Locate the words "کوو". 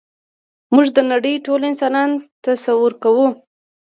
3.03-3.27